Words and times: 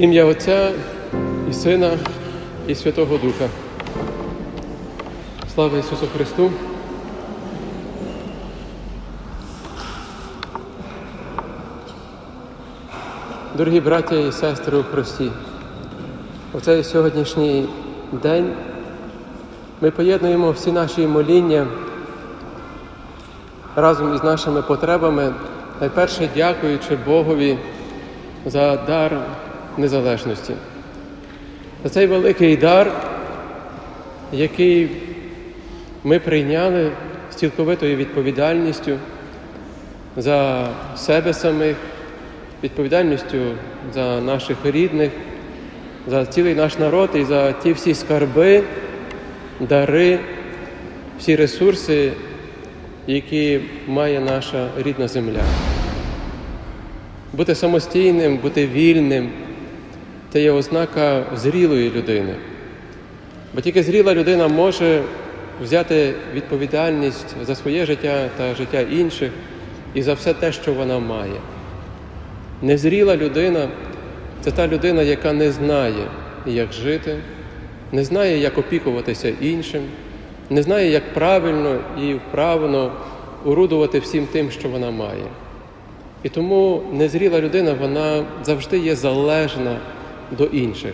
Ім'я 0.00 0.24
Отця 0.24 0.72
і 1.50 1.52
Сина, 1.52 1.90
і 2.66 2.74
Святого 2.74 3.18
Духа. 3.18 3.48
Слава 5.54 5.78
Ісусу 5.78 6.06
Христу! 6.16 6.50
Дорогі 13.56 13.80
браття 13.80 14.14
і 14.14 14.32
сестри 14.32 14.78
у 14.78 14.82
Христі, 14.82 15.30
у 16.52 16.60
цей 16.60 16.84
сьогоднішній 16.84 17.68
день 18.12 18.52
ми 19.80 19.90
поєднуємо 19.90 20.50
всі 20.50 20.72
наші 20.72 21.06
моління 21.06 21.66
разом 23.76 24.14
із 24.14 24.24
нашими 24.24 24.62
потребами, 24.62 25.34
найперше 25.80 26.28
дякуючи 26.36 26.96
Богові 27.06 27.58
за 28.46 28.76
дар 28.76 29.20
незалежності, 29.78 30.54
за 31.84 31.90
цей 31.90 32.06
великий 32.06 32.56
дар, 32.56 32.92
який 34.32 34.90
ми 36.04 36.18
прийняли 36.18 36.92
з 37.32 37.34
цілковитою 37.34 37.96
відповідальністю 37.96 38.98
за 40.16 40.68
себе 40.96 41.34
самих, 41.34 41.76
відповідальністю 42.64 43.38
за 43.94 44.20
наших 44.20 44.56
рідних, 44.64 45.10
за 46.06 46.26
цілий 46.26 46.54
наш 46.54 46.78
народ 46.78 47.10
і 47.14 47.24
за 47.24 47.52
ті 47.52 47.72
всі 47.72 47.94
скарби, 47.94 48.62
дари, 49.60 50.18
всі 51.18 51.36
ресурси, 51.36 52.12
які 53.06 53.60
має 53.86 54.20
наша 54.20 54.68
рідна 54.78 55.08
земля. 55.08 55.42
Бути 57.32 57.54
самостійним, 57.54 58.36
бути 58.36 58.66
вільним 58.66 59.30
це 60.32 60.42
є 60.42 60.50
ознака 60.50 61.24
зрілої 61.34 61.90
людини. 61.90 62.34
Бо 63.54 63.60
тільки 63.60 63.82
зріла 63.82 64.14
людина 64.14 64.48
може 64.48 65.02
взяти 65.62 66.14
відповідальність 66.34 67.36
за 67.42 67.54
своє 67.54 67.86
життя 67.86 68.28
та 68.36 68.54
життя 68.54 68.80
інших 68.80 69.30
і 69.94 70.02
за 70.02 70.14
все 70.14 70.34
те, 70.34 70.52
що 70.52 70.72
вона 70.72 70.98
має. 70.98 71.40
Незріла 72.62 73.16
людина 73.16 73.68
це 74.40 74.50
та 74.50 74.68
людина, 74.68 75.02
яка 75.02 75.32
не 75.32 75.50
знає, 75.50 76.04
як 76.46 76.72
жити, 76.72 77.16
не 77.92 78.04
знає, 78.04 78.38
як 78.38 78.58
опікуватися 78.58 79.32
іншим, 79.40 79.82
не 80.50 80.62
знає, 80.62 80.90
як 80.90 81.14
правильно 81.14 81.78
і 82.02 82.14
вправно 82.14 82.92
урудувати 83.44 83.98
всім 83.98 84.26
тим, 84.26 84.50
що 84.50 84.68
вона 84.68 84.90
має. 84.90 85.24
І 86.22 86.28
тому 86.28 86.82
незріла 86.92 87.40
людина, 87.40 87.74
вона 87.80 88.24
завжди 88.42 88.78
є 88.78 88.96
залежна 88.96 89.76
до 90.38 90.44
інших. 90.44 90.92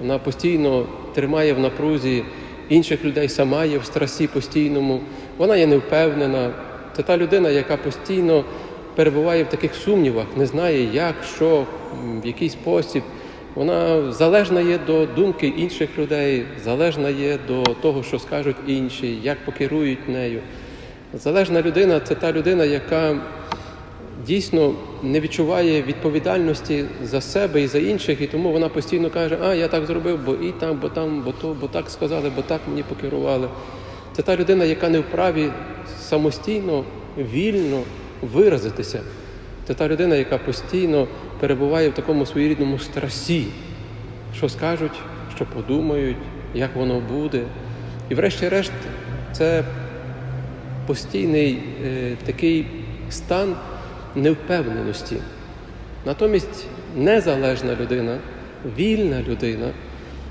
Вона 0.00 0.18
постійно 0.18 0.86
тримає 1.14 1.52
в 1.52 1.58
напрузі 1.58 2.22
інших 2.68 3.04
людей, 3.04 3.28
сама 3.28 3.64
є 3.64 3.78
в 3.78 3.84
страсі 3.84 4.26
постійному, 4.26 5.00
вона 5.36 5.56
є 5.56 5.66
невпевнена. 5.66 6.50
Це 6.96 7.02
та 7.02 7.16
людина, 7.16 7.50
яка 7.50 7.76
постійно 7.76 8.44
перебуває 8.94 9.44
в 9.44 9.48
таких 9.48 9.74
сумнівах, 9.74 10.26
не 10.36 10.46
знає, 10.46 10.94
як, 10.94 11.14
що, 11.36 11.66
в 12.22 12.26
який 12.26 12.48
спосіб. 12.48 13.02
Вона 13.54 14.12
залежна 14.12 14.60
є 14.60 14.78
до 14.86 15.06
думки 15.06 15.46
інших 15.46 15.98
людей, 15.98 16.44
залежна 16.64 17.08
є 17.08 17.38
до 17.48 17.62
того, 17.62 18.02
що 18.02 18.18
скажуть 18.18 18.56
інші, 18.66 19.18
як 19.22 19.44
покерують 19.44 20.08
нею. 20.08 20.40
Залежна 21.14 21.62
людина 21.62 22.00
це 22.00 22.14
та 22.14 22.32
людина, 22.32 22.64
яка 22.64 23.16
дійсно 24.28 24.74
не 25.02 25.20
відчуває 25.20 25.82
відповідальності 25.82 26.84
за 27.04 27.20
себе 27.20 27.62
і 27.62 27.66
за 27.66 27.78
інших, 27.78 28.20
і 28.20 28.26
тому 28.26 28.52
вона 28.52 28.68
постійно 28.68 29.10
каже, 29.10 29.38
а 29.42 29.54
я 29.54 29.68
так 29.68 29.86
зробив, 29.86 30.20
бо 30.26 30.34
і 30.34 30.52
там, 30.52 30.78
бо 30.82 30.88
там, 30.88 31.22
бо 31.22 31.32
то, 31.32 31.56
бо 31.60 31.68
так 31.68 31.90
сказали, 31.90 32.32
бо 32.36 32.42
так 32.42 32.60
мені 32.68 32.82
покерували. 32.82 33.48
Це 34.16 34.22
та 34.22 34.36
людина, 34.36 34.64
яка 34.64 34.88
не 34.88 34.98
вправі 34.98 35.50
самостійно, 36.00 36.84
вільно 37.18 37.82
виразитися. 38.22 39.00
Це 39.66 39.74
та 39.74 39.88
людина, 39.88 40.16
яка 40.16 40.38
постійно 40.38 41.08
перебуває 41.40 41.88
в 41.88 41.94
такому 41.94 42.26
своєрідному 42.26 42.78
страсі, 42.78 43.46
що 44.36 44.48
скажуть, 44.48 45.00
що 45.36 45.44
подумають, 45.44 46.16
як 46.54 46.76
воно 46.76 47.00
буде. 47.00 47.42
І 48.08 48.14
врешті-решт, 48.14 48.72
це 49.32 49.64
постійний 50.86 51.58
е, 51.84 52.16
такий 52.26 52.66
стан 53.10 53.56
невпевненості. 54.14 55.16
Натомість 56.06 56.66
незалежна 56.96 57.76
людина, 57.80 58.18
вільна 58.78 59.22
людина 59.28 59.70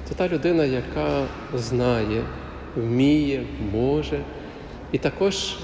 це 0.06 0.14
та 0.14 0.28
людина, 0.28 0.66
яка 0.66 1.26
знає, 1.56 2.24
вміє, 2.76 3.44
може 3.74 4.20
і 4.92 4.98
також 4.98 5.56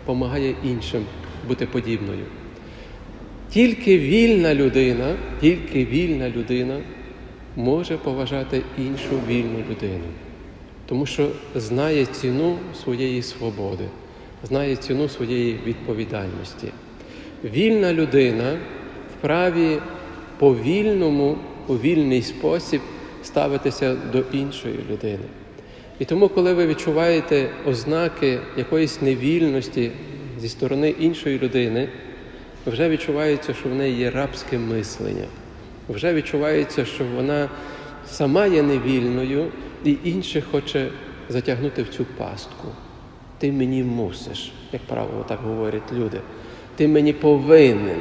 допомагає 0.00 0.54
іншим 0.64 1.04
бути 1.48 1.66
подібною. 1.66 2.24
Тільки 3.50 3.98
вільна 3.98 4.54
людина, 4.54 5.14
тільки 5.40 5.84
вільна 5.84 6.30
людина 6.30 6.80
може 7.56 7.96
поважати 7.96 8.62
іншу 8.78 9.20
вільну 9.28 9.58
людину, 9.70 10.04
тому 10.86 11.06
що 11.06 11.28
знає 11.54 12.06
ціну 12.06 12.58
своєї 12.84 13.22
свободи, 13.22 13.84
знає 14.42 14.76
ціну 14.76 15.08
своєї 15.08 15.60
відповідальності. 15.66 16.72
Вільна 17.44 17.92
людина 17.92 18.58
вправі 19.18 19.78
по 20.38 20.54
вільному, 20.54 21.38
у 21.66 21.74
вільний 21.74 22.22
спосіб 22.22 22.80
ставитися 23.22 23.96
до 24.12 24.24
іншої 24.32 24.78
людини. 24.90 25.24
І 25.98 26.04
тому, 26.04 26.28
коли 26.28 26.54
ви 26.54 26.66
відчуваєте 26.66 27.50
ознаки 27.66 28.38
якоїсь 28.56 29.02
невільності 29.02 29.90
зі 30.40 30.48
сторони 30.48 30.90
іншої 30.90 31.38
людини, 31.38 31.88
вже 32.66 32.88
відчувається, 32.88 33.54
що 33.54 33.68
в 33.68 33.74
неї 33.74 33.96
є 33.96 34.10
рабське 34.10 34.58
мислення, 34.58 35.26
вже 35.88 36.14
відчувається, 36.14 36.84
що 36.84 37.04
вона 37.16 37.48
сама 38.06 38.46
є 38.46 38.62
невільною 38.62 39.46
і 39.84 39.96
інших 40.04 40.44
хоче 40.50 40.88
затягнути 41.28 41.82
в 41.82 41.88
цю 41.88 42.04
пастку. 42.04 42.68
Ти 43.38 43.52
мені 43.52 43.82
мусиш, 43.82 44.52
як 44.72 44.82
правило, 44.82 45.24
так 45.28 45.40
говорять 45.40 45.92
люди. 45.92 46.20
Ти 46.80 46.88
мені 46.88 47.12
повинен. 47.12 48.00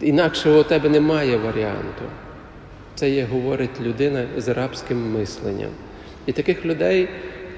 Інакше 0.00 0.50
у 0.50 0.62
тебе 0.62 0.88
немає 0.88 1.36
варіанту. 1.36 2.04
Це 2.94 3.10
є, 3.10 3.24
говорить 3.24 3.80
людина 3.80 4.26
з 4.36 4.48
рабським 4.48 5.12
мисленням. 5.12 5.70
І 6.26 6.32
таких 6.32 6.64
людей 6.64 7.08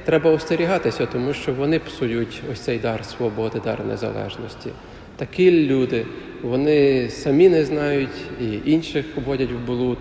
треба 0.05 0.31
остерігатися, 0.31 1.07
тому 1.07 1.33
що 1.33 1.53
вони 1.53 1.79
псують 1.79 2.43
ось 2.53 2.61
цей 2.61 2.79
дар 2.79 3.05
свободи, 3.05 3.61
дар 3.65 3.87
незалежності. 3.87 4.71
Такі 5.17 5.67
люди, 5.67 6.07
вони 6.43 7.09
самі 7.11 7.49
не 7.49 7.65
знають 7.65 8.19
і 8.41 8.73
інших 8.73 9.05
вводять 9.17 9.53
в 9.53 9.67
блуд. 9.67 9.99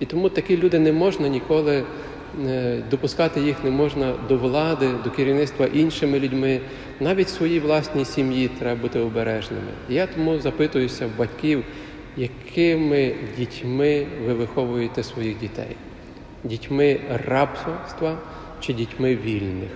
І 0.00 0.04
тому 0.04 0.28
такі 0.28 0.56
люди 0.56 0.78
не 0.78 0.92
можна 0.92 1.28
ніколи 1.28 1.84
допускати 2.90 3.40
їх 3.40 3.64
не 3.64 3.70
можна 3.70 4.14
до 4.28 4.36
влади, 4.36 4.90
до 5.04 5.10
керівництва 5.10 5.66
іншими 5.66 6.20
людьми. 6.20 6.60
Навіть 7.00 7.26
в 7.26 7.30
своїй 7.30 7.60
власній 7.60 8.04
сім'ї 8.04 8.50
треба 8.58 8.80
бути 8.82 9.00
обережними. 9.00 9.72
Я 9.88 10.06
тому 10.06 10.38
запитуюся 10.38 11.06
в 11.06 11.18
батьків, 11.18 11.64
якими 12.16 13.14
дітьми 13.38 14.06
ви 14.26 14.34
виховуєте 14.34 15.02
своїх 15.02 15.38
дітей? 15.38 15.76
Дітьми 16.44 17.00
рабства 17.26 18.18
чи 18.60 18.72
дітьми 18.72 19.18
вільних? 19.24 19.70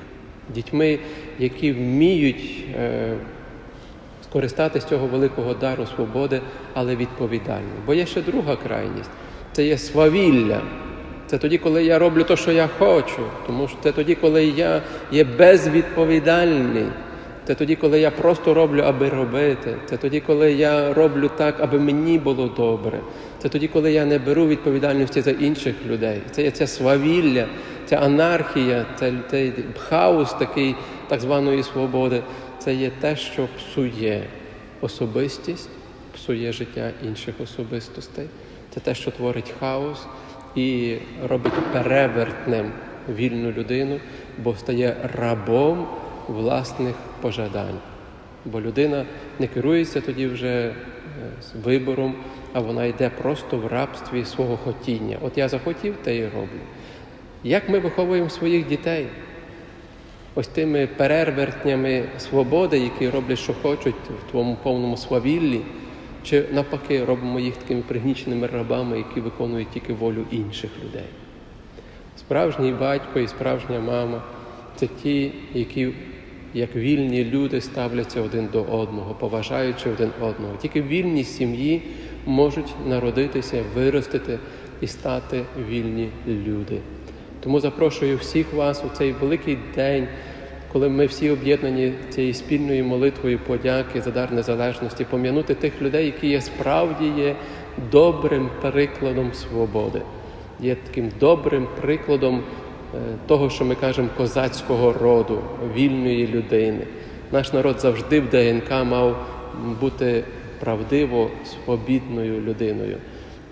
Дітьми, 0.54 0.98
які 1.38 1.72
вміють 1.72 2.64
е, 2.74 3.14
скористатися 4.22 4.88
цього 4.88 5.06
великого 5.06 5.54
дару 5.54 5.86
свободи, 5.86 6.40
але 6.74 6.96
відповідально. 6.96 7.68
Бо 7.86 7.94
є 7.94 8.06
ще 8.06 8.22
друга 8.22 8.56
крайність 8.56 9.10
це 9.52 9.66
є 9.66 9.78
свавілля. 9.78 10.62
Це 11.28 11.38
тоді, 11.38 11.58
коли 11.58 11.84
я 11.84 11.98
роблю 11.98 12.22
те, 12.24 12.36
що 12.36 12.52
я 12.52 12.68
хочу, 12.78 13.22
тому 13.46 13.68
що 13.68 13.76
це 13.82 13.92
тоді, 13.92 14.14
коли 14.14 14.44
я 14.44 14.82
є 15.12 15.24
безвідповідальний. 15.24 16.86
Це 17.46 17.54
тоді, 17.54 17.76
коли 17.76 18.00
я 18.00 18.10
просто 18.10 18.54
роблю, 18.54 18.82
аби 18.82 19.08
робити. 19.08 19.76
Це 19.86 19.96
тоді, 19.96 20.20
коли 20.20 20.52
я 20.52 20.94
роблю 20.94 21.30
так, 21.36 21.54
аби 21.60 21.78
мені 21.78 22.18
було 22.18 22.48
добре. 22.56 23.00
Це 23.38 23.48
тоді, 23.48 23.68
коли 23.68 23.92
я 23.92 24.04
не 24.04 24.18
беру 24.18 24.46
відповідальності 24.46 25.20
за 25.20 25.30
інших 25.30 25.74
людей. 25.86 26.20
Це 26.30 26.42
є 26.42 26.50
ця 26.50 26.66
свавілля, 26.66 27.46
ця 27.86 27.96
анархія, 27.96 28.86
це 28.98 29.12
цей 29.30 29.52
хаос 29.78 30.34
такий 30.34 30.74
так 31.08 31.20
званої 31.20 31.62
свободи. 31.62 32.22
Це 32.58 32.74
є 32.74 32.90
те, 33.00 33.16
що 33.16 33.48
псує 33.56 34.22
особистість, 34.80 35.68
псує 36.14 36.52
життя 36.52 36.90
інших 37.04 37.34
особистостей. 37.42 38.26
Це 38.74 38.80
те, 38.80 38.94
що 38.94 39.10
творить 39.10 39.54
хаос 39.60 40.06
і 40.54 40.96
робить 41.28 41.52
перевертним 41.72 42.72
вільну 43.08 43.52
людину, 43.52 44.00
бо 44.38 44.54
стає 44.54 44.96
рабом 45.14 45.86
власних 46.28 46.94
пожадань. 47.20 47.78
Бо 48.44 48.60
людина 48.60 49.04
не 49.38 49.46
керується 49.46 50.00
тоді 50.00 50.26
вже 50.26 50.48
е, 50.48 50.74
вибором, 51.64 52.14
а 52.52 52.60
вона 52.60 52.84
йде 52.84 53.10
просто 53.22 53.56
в 53.58 53.66
рабстві 53.66 54.24
свого 54.24 54.56
хотіння. 54.56 55.16
От 55.22 55.38
я 55.38 55.48
захотів, 55.48 55.94
те 56.02 56.16
і 56.16 56.24
роблю. 56.24 56.60
Як 57.44 57.68
ми 57.68 57.78
виховуємо 57.78 58.30
своїх 58.30 58.66
дітей? 58.66 59.06
Ось 60.34 60.48
тими 60.48 60.88
перервертнями 60.96 62.04
свободи, 62.18 62.78
які 62.78 63.08
роблять, 63.08 63.38
що 63.38 63.54
хочуть 63.54 63.94
в 63.94 64.30
твоєму 64.30 64.56
повному 64.62 64.96
свавіллі, 64.96 65.60
чи 66.22 66.44
навпаки 66.52 67.04
робимо 67.04 67.40
їх 67.40 67.56
такими 67.56 67.82
пригніченими 67.82 68.46
рабами, 68.46 68.98
які 68.98 69.20
виконують 69.20 69.70
тільки 69.70 69.92
волю 69.92 70.24
інших 70.30 70.70
людей. 70.84 71.06
Справжній 72.16 72.72
батько 72.72 73.20
і 73.20 73.28
справжня 73.28 73.80
мама 73.80 74.22
це 74.76 74.86
ті, 74.86 75.32
які, 75.54 75.88
як 76.54 76.76
вільні 76.76 77.24
люди, 77.24 77.60
ставляться 77.60 78.22
один 78.22 78.48
до 78.52 78.62
одного, 78.62 79.14
поважаючи 79.14 79.90
один 79.90 80.10
одного. 80.20 80.56
Тільки 80.62 80.82
вільні 80.82 81.24
сім'ї 81.24 81.82
можуть 82.26 82.74
народитися, 82.86 83.62
виростити 83.74 84.38
і 84.80 84.86
стати 84.86 85.44
вільні 85.70 86.08
люди. 86.26 86.78
Тому 87.40 87.60
запрошую 87.60 88.16
всіх 88.16 88.52
вас 88.52 88.84
у 88.84 88.96
цей 88.96 89.12
великий 89.12 89.58
день, 89.74 90.08
коли 90.72 90.88
ми 90.88 91.06
всі 91.06 91.30
об'єднані 91.30 91.92
цією 92.10 92.34
спільною 92.34 92.84
молитвою 92.84 93.38
подяки 93.38 94.00
за 94.00 94.10
дар 94.10 94.32
незалежності, 94.32 95.04
пом'янути 95.04 95.54
тих 95.54 95.82
людей, 95.82 96.06
які 96.06 96.28
є 96.28 96.40
справді 96.40 97.04
є 97.04 97.36
добрим 97.92 98.48
прикладом 98.60 99.34
свободи, 99.34 100.02
є 100.60 100.74
таким 100.74 101.10
добрим 101.20 101.68
прикладом 101.80 102.42
е, 102.94 102.98
того, 103.26 103.50
що 103.50 103.64
ми 103.64 103.74
кажемо 103.74 104.08
козацького 104.16 104.92
роду, 104.92 105.40
вільної 105.74 106.26
людини. 106.26 106.86
Наш 107.32 107.52
народ 107.52 107.80
завжди 107.80 108.20
в 108.20 108.28
ДНК 108.28 108.70
мав 108.70 109.26
бути 109.80 110.24
правдиво 110.60 111.30
свобідною 111.44 112.40
людиною. 112.40 112.96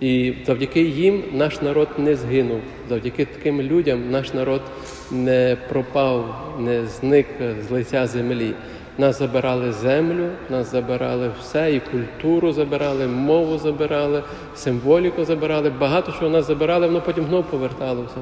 І 0.00 0.34
завдяки 0.46 0.82
їм 0.82 1.22
наш 1.32 1.62
народ 1.62 1.88
не 1.98 2.16
згинув. 2.16 2.60
Завдяки 2.88 3.24
таким 3.24 3.62
людям 3.62 4.10
наш 4.10 4.34
народ 4.34 4.62
не 5.10 5.56
пропав, 5.68 6.24
не 6.58 6.86
зник 6.86 7.26
з 7.68 7.70
лиця 7.70 8.06
землі. 8.06 8.54
Нас 8.98 9.18
забирали 9.18 9.72
землю, 9.72 10.28
нас 10.50 10.70
забирали 10.70 11.30
все, 11.40 11.74
і 11.74 11.80
культуру 11.80 12.52
забирали, 12.52 13.06
мову 13.06 13.58
забирали, 13.58 14.22
символіку 14.54 15.24
забирали. 15.24 15.70
Багато 15.70 16.12
чого 16.12 16.30
нас 16.30 16.46
забирали, 16.46 16.86
воно 16.86 17.00
потім 17.00 17.24
знов 17.24 17.44
поверталося. 17.44 18.16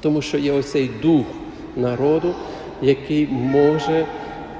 Тому 0.00 0.22
що 0.22 0.38
є 0.38 0.52
оцей 0.52 0.90
дух 1.02 1.26
народу, 1.76 2.34
який 2.82 3.26
може 3.28 4.06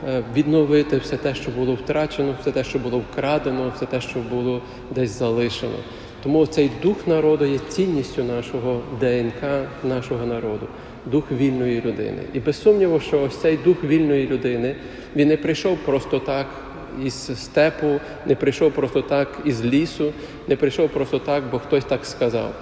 е, 0.09 0.23
відновити 0.35 0.97
все 0.97 1.17
те, 1.17 1.35
що 1.35 1.51
було 1.51 1.75
втрачено, 1.75 2.35
все 2.41 2.51
те, 2.51 2.65
що 2.65 2.79
було 2.79 2.99
вкрадено, 2.99 3.73
все 3.77 3.87
те, 3.87 4.01
що 4.01 4.19
було 4.31 4.63
десь 4.95 5.19
залишено. 5.19 5.77
Тому 6.23 6.47
цей 6.47 6.71
дух 6.83 7.07
народу 7.07 7.45
є 7.45 7.59
цінністю 7.59 8.25
нашого 8.25 8.81
ДНК, 9.01 9.43
нашого 9.85 10.27
народу, 10.27 10.67
дух 11.07 11.25
вільної 11.33 11.83
людини. 11.87 12.23
І 12.33 12.41
без 12.41 12.63
сумніву, 12.63 13.01
що 13.01 13.23
ось 13.23 13.37
цей 13.37 13.57
дух 13.57 13.85
вільної 13.85 14.27
людини 14.27 14.77
він 15.17 15.29
не 15.29 15.37
прийшов 15.37 15.79
просто 15.79 16.19
так 16.19 16.47
із 17.05 17.43
степу, 17.45 18.01
не 18.27 18.35
прийшов 18.35 18.73
просто 18.73 19.03
так 19.03 19.29
із 19.45 19.65
лісу, 19.65 20.13
не 20.49 20.57
прийшов 20.57 20.89
просто 20.89 21.19
так, 21.19 21.43
бо 21.51 21.59
хтось 21.59 21.85
так 21.85 22.07
сказав. 22.07 22.53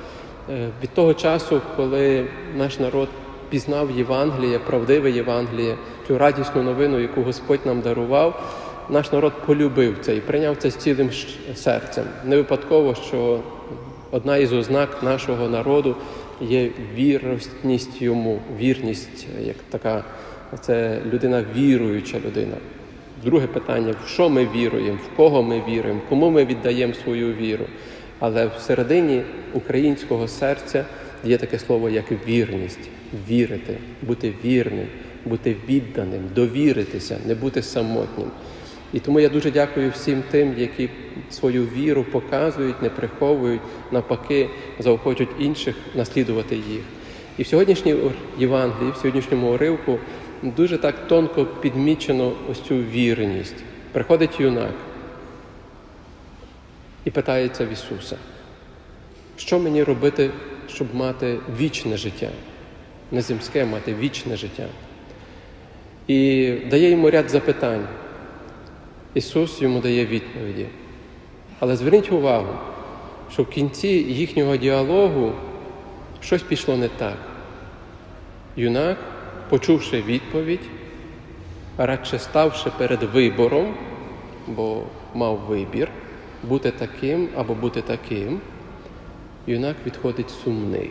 Е, 0.50 0.69
Від 0.83 0.91
того 0.91 1.15
часу, 1.15 1.61
коли 1.77 2.27
наш 2.56 2.79
народ 2.79 3.09
пізнав 3.50 3.91
Євангеліє, 3.91 4.59
правдиве 4.59 5.11
Євангеліє, 5.11 5.77
цю 6.09 6.19
радісну 6.19 6.62
новину, 6.62 7.00
яку 7.00 7.23
Господь 7.23 7.61
нам 7.65 7.81
дарував, 7.81 8.43
наш 8.91 9.12
народ 9.12 9.33
полюбив 9.47 9.97
це 10.00 10.17
і 10.17 10.21
прийняв 10.21 10.56
це 10.56 10.71
з 10.71 10.77
цілим 10.77 11.11
серцем. 11.55 12.05
Не 12.25 12.37
випадково, 12.37 12.94
що 12.94 13.41
одна 14.11 14.37
із 14.37 14.53
ознак 14.53 15.03
нашого 15.03 15.49
народу 15.49 15.97
є 16.43 16.71
вірність 16.97 18.03
йому, 18.03 18.41
вірність 18.59 19.27
як 19.47 19.56
така, 19.71 20.05
це 20.61 21.00
людина 21.12 21.44
віруюча 21.56 22.19
людина. 22.27 22.56
Друге 23.25 23.47
питання: 23.47 23.94
в 24.05 24.09
що 24.09 24.29
ми 24.29 24.49
віруємо, 24.55 24.99
в 25.12 25.17
кого 25.17 25.43
ми 25.43 25.62
віруємо, 25.69 26.00
кому 26.09 26.31
ми 26.31 26.44
віддаємо 26.44 26.94
свою 26.94 27.35
віру. 27.35 27.65
Але 28.19 28.47
всередині 28.47 29.23
українського 29.55 30.29
серця 30.29 30.85
є 31.25 31.39
таке 31.39 31.59
слово, 31.59 31.91
як 31.91 32.05
вірність, 32.29 32.89
вірити, 33.29 33.77
бути 34.03 34.35
вірним, 34.44 34.87
бути 35.25 35.56
відданим, 35.69 36.21
довіритися, 36.35 37.19
не 37.27 37.35
бути 37.35 37.62
самотнім. 37.62 38.31
І 38.93 39.00
тому 39.00 39.21
я 39.21 39.29
дуже 39.29 39.50
дякую 39.50 39.91
всім 39.91 40.23
тим, 40.31 40.55
які 40.59 40.89
свою 41.31 41.65
віру 41.65 42.05
показують, 42.05 42.83
не 42.83 42.91
приховують, 42.91 43.61
навпаки, 43.91 44.49
заохочують 44.79 45.31
інших 45.39 45.77
наслідувати 45.94 46.56
їх. 46.56 46.83
І 47.39 47.43
в 47.43 47.47
сьогоднішній 47.47 47.97
Євангелії, 48.39 48.93
в 48.93 48.97
сьогоднішньому 48.97 49.53
уривку 49.53 49.99
дуже 50.43 50.79
так 50.79 51.09
тонко 51.09 51.44
підмічено 51.44 52.33
ось 52.50 52.61
цю 52.61 52.75
вірність. 52.75 53.56
Приходить 53.93 54.41
юнак 54.41 54.75
і 57.05 57.11
питається 57.11 57.67
в 57.67 57.73
Ісуса, 57.73 58.17
що 59.37 59.59
мені 59.59 59.83
робити, 59.83 60.31
щоб 60.69 60.94
мати 60.94 61.39
вічне 61.59 61.97
життя, 61.97 62.29
не 63.11 63.23
земське, 63.23 63.65
мати 63.65 63.94
вічне 63.94 64.37
життя. 64.37 64.67
І 66.06 66.50
дає 66.71 66.91
йому 66.91 67.11
ряд 67.11 67.31
запитань. 67.31 67.87
Ісус 69.14 69.62
йому 69.62 69.81
дає 69.81 70.06
відповіді. 70.06 70.67
Але 71.59 71.76
зверніть 71.76 72.12
увагу, 72.12 72.55
що 73.32 73.43
в 73.43 73.49
кінці 73.49 73.88
їхнього 73.88 74.56
діалогу 74.56 75.32
щось 76.20 76.43
пішло 76.43 76.76
не 76.76 76.88
так. 76.88 77.19
Юнак, 78.56 78.99
почувши 79.49 80.03
відповідь, 80.03 80.61
радше 81.79 82.19
ставши 82.19 82.70
перед 82.79 83.03
вибором, 83.03 83.75
бо 84.47 84.82
мав 85.15 85.38
вибір 85.38 85.88
бути 86.43 86.70
таким 86.70 87.29
або 87.37 87.55
бути 87.55 87.82
таким, 87.82 88.41
юнак 89.47 89.76
відходить 89.87 90.31
сумний. 90.44 90.91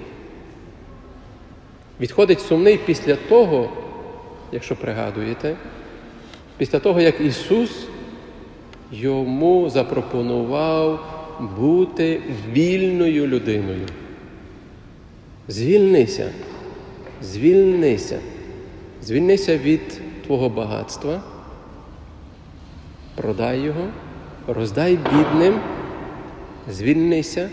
Відходить 2.00 2.41
сумний 2.41 2.77
після 2.77 3.15
того, 3.15 3.69
якщо 4.51 4.75
пригадуєте, 4.75 5.55
після 6.57 6.79
того, 6.79 7.01
як 7.01 7.22
Ісус 7.22 7.88
йому 8.91 9.69
запропонував 9.69 11.00
бути 11.57 12.21
вільною 12.51 13.27
людиною. 13.27 13.88
Звільнися, 15.48 16.31
звільнися, 17.21 18.19
звільнися 19.03 19.57
від 19.57 20.01
твого 20.25 20.50
багатства, 20.50 21.21
продай 23.15 23.60
його, 23.60 23.88
роздай 24.48 24.95
бідним, 24.98 25.60
звільнися 26.69 27.50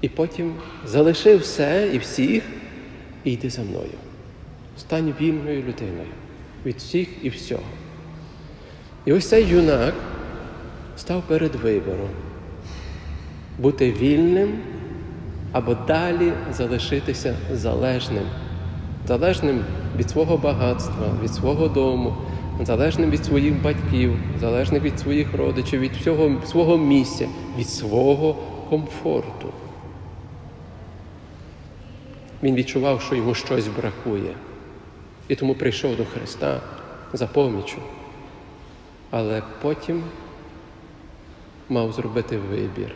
і 0.00 0.08
потім 0.08 0.54
залиши 0.84 1.36
все 1.36 1.90
і 1.94 1.98
всіх 1.98 2.42
і 3.24 3.32
йди 3.32 3.50
за 3.50 3.62
мною. 3.62 3.98
Стань 4.78 5.14
вільною 5.20 5.62
людиною 5.62 6.08
від 6.66 6.76
всіх 6.76 7.08
і 7.22 7.28
всього. 7.28 7.62
І 9.04 9.12
ось 9.12 9.28
цей 9.28 9.46
юнак 9.46 9.94
став 10.96 11.22
перед 11.22 11.54
вибором 11.54 12.08
бути 13.58 13.92
вільним 13.92 14.58
або 15.52 15.74
далі 15.74 16.32
залишитися 16.52 17.36
залежним, 17.52 18.24
залежним 19.06 19.64
від 19.96 20.10
свого 20.10 20.36
багатства, 20.36 21.06
від 21.22 21.30
свого 21.34 21.68
дому, 21.68 22.16
залежним 22.62 23.10
від 23.10 23.24
своїх 23.24 23.62
батьків, 23.62 24.18
залежним 24.40 24.82
від 24.82 25.00
своїх 25.00 25.34
родичів, 25.34 25.80
від 25.80 25.92
всього 25.92 26.42
свого 26.46 26.78
місця, 26.78 27.28
від 27.58 27.68
свого 27.68 28.36
комфорту. 28.70 29.48
Він 32.42 32.54
відчував, 32.54 33.00
що 33.00 33.14
йому 33.14 33.34
щось 33.34 33.68
бракує, 33.68 34.34
і 35.28 35.34
тому 35.34 35.54
прийшов 35.54 35.96
до 35.96 36.04
Христа 36.04 36.60
за 37.12 37.26
помічю. 37.26 37.78
Але 39.14 39.42
потім 39.62 40.02
мав 41.68 41.92
зробити 41.92 42.38
вибір, 42.38 42.94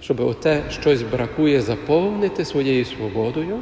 щоб 0.00 0.20
оте 0.20 0.62
щось 0.70 1.02
бракує 1.02 1.60
заповнити 1.60 2.44
своєю 2.44 2.84
свободою 2.84 3.60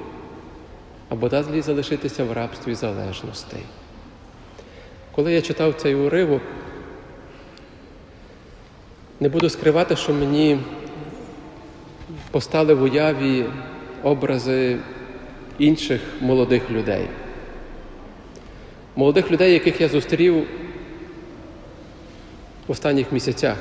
або 1.08 1.28
далі 1.28 1.60
залишитися 1.60 2.24
в 2.24 2.32
рабстві 2.32 2.74
залежностей. 2.74 3.60
Коли 5.14 5.32
я 5.32 5.42
читав 5.42 5.74
цей 5.74 5.94
уривок, 5.94 6.42
не 9.20 9.28
буду 9.28 9.48
скривати, 9.48 9.96
що 9.96 10.14
мені 10.14 10.58
постали 12.30 12.74
в 12.74 12.82
уяві 12.82 13.44
образи 14.02 14.78
інших 15.58 16.00
молодих 16.20 16.70
людей. 16.70 17.08
Молодих 18.96 19.30
людей, 19.30 19.52
яких 19.52 19.80
я 19.80 19.88
зустрів 19.88 20.46
останніх 22.68 23.12
місяцях. 23.12 23.56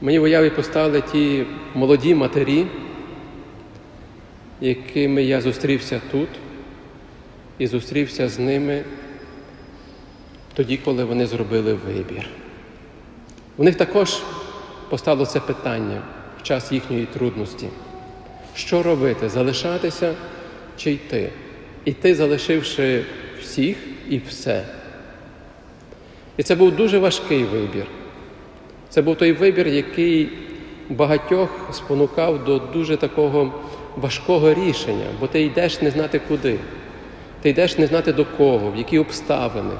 Мені 0.00 0.18
в 0.18 0.22
уяві 0.22 0.50
постали 0.50 1.00
ті 1.00 1.44
молоді 1.74 2.14
матері, 2.14 2.66
якими 4.60 5.22
я 5.22 5.40
зустрівся 5.40 6.00
тут 6.10 6.28
і 7.58 7.66
зустрівся 7.66 8.28
з 8.28 8.38
ними 8.38 8.84
тоді, 10.54 10.76
коли 10.76 11.04
вони 11.04 11.26
зробили 11.26 11.74
вибір. 11.74 12.28
У 13.56 13.64
них 13.64 13.74
також 13.74 14.22
постало 14.90 15.26
це 15.26 15.40
питання 15.40 16.02
в 16.40 16.42
час 16.42 16.72
їхньої 16.72 17.06
трудності. 17.06 17.68
Що 18.54 18.82
робити? 18.82 19.28
Залишатися 19.28 20.14
чи 20.76 20.92
йти? 20.92 21.30
Іти, 21.84 22.14
залишивши 22.14 23.04
всіх 23.40 23.76
і 24.08 24.18
все. 24.28 24.64
І 26.36 26.42
це 26.42 26.54
був 26.54 26.76
дуже 26.76 26.98
важкий 26.98 27.44
вибір. 27.44 27.86
Це 28.88 29.02
був 29.02 29.16
той 29.16 29.32
вибір, 29.32 29.68
який 29.68 30.28
багатьох 30.90 31.50
спонукав 31.72 32.44
до 32.44 32.58
дуже 32.58 32.96
такого 32.96 33.52
важкого 33.96 34.54
рішення, 34.54 35.06
бо 35.20 35.26
ти 35.26 35.42
йдеш 35.42 35.82
не 35.82 35.90
знати 35.90 36.20
куди. 36.28 36.58
Ти 37.42 37.50
йдеш 37.50 37.78
не 37.78 37.86
знати 37.86 38.12
до 38.12 38.24
кого, 38.24 38.70
в 38.70 38.76
які 38.76 38.98
обставини. 38.98 39.74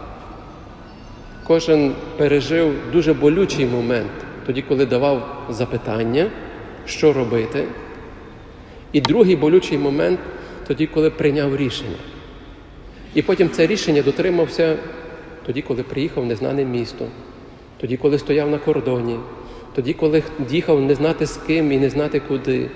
Кожен 1.46 1.94
пережив 2.16 2.74
дуже 2.92 3.14
болючий 3.14 3.66
момент, 3.66 4.10
тоді, 4.46 4.62
коли 4.62 4.86
давав 4.86 5.46
запитання, 5.48 6.30
що 6.86 7.12
робити. 7.12 7.64
І 8.92 9.00
другий 9.00 9.36
болючий 9.36 9.78
момент 9.78 10.20
тоді, 10.66 10.86
коли 10.86 11.10
прийняв 11.10 11.56
рішення. 11.56 11.96
І 13.14 13.22
потім 13.22 13.50
це 13.50 13.66
рішення 13.66 14.02
дотримався 14.02 14.76
тоді, 15.46 15.62
коли 15.62 15.82
приїхав 15.82 16.24
в 16.24 16.26
незнане 16.26 16.64
місто, 16.64 17.06
тоді, 17.76 17.96
коли 17.96 18.18
стояв 18.18 18.50
на 18.50 18.58
кордоні, 18.58 19.18
тоді, 19.74 19.92
коли 19.92 20.22
їхав 20.50 20.80
не 20.80 20.94
знати 20.94 21.26
з 21.26 21.36
ким 21.36 21.72
і 21.72 21.78
не 21.78 21.90
знати 21.90 22.20
куди. 22.20 22.70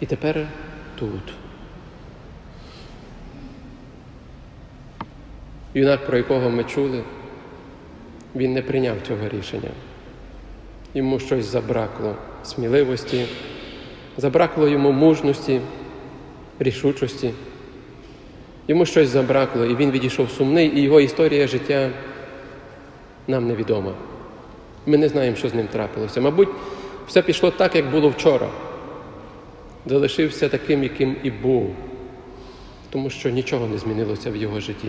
І 0.00 0.06
тепер 0.06 0.48
тут. 0.98 1.34
Юнак, 5.74 6.06
про 6.06 6.16
якого 6.16 6.50
ми 6.50 6.64
чули, 6.64 7.02
він 8.36 8.52
не 8.52 8.62
прийняв 8.62 8.96
цього 9.08 9.28
рішення. 9.28 9.70
Йому 10.94 11.18
щось 11.18 11.44
забракло 11.44 12.16
сміливості, 12.44 13.26
забракло 14.16 14.68
йому 14.68 14.92
мужності, 14.92 15.60
рішучості. 16.58 17.30
Йому 18.68 18.86
щось 18.86 19.08
забракло, 19.08 19.64
і 19.64 19.76
він 19.76 19.90
відійшов 19.90 20.30
сумний, 20.30 20.78
і 20.78 20.80
його 20.80 21.00
історія 21.00 21.46
життя 21.46 21.90
нам 23.28 23.48
невідома. 23.48 23.92
Ми 24.86 24.96
не 24.96 25.08
знаємо, 25.08 25.36
що 25.36 25.48
з 25.48 25.54
ним 25.54 25.66
трапилося. 25.66 26.20
Мабуть, 26.20 26.48
все 27.08 27.22
пішло 27.22 27.50
так, 27.50 27.76
як 27.76 27.90
було 27.90 28.08
вчора. 28.08 28.48
Залишився 29.86 30.48
таким, 30.48 30.82
яким 30.82 31.16
і 31.22 31.30
був, 31.30 31.74
тому 32.90 33.10
що 33.10 33.30
нічого 33.30 33.66
не 33.66 33.78
змінилося 33.78 34.30
в 34.30 34.36
його 34.36 34.60
житті. 34.60 34.88